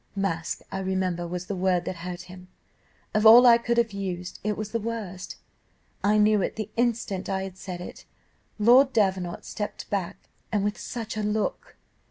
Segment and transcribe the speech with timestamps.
[0.15, 2.47] Mask, I remember, was the word that hurt him.
[3.13, 5.35] Of all I could have used, it was the worst:
[6.03, 8.05] I knew it the instant I had said it.
[8.57, 11.75] Lord Davenant stepped back, and with such a look!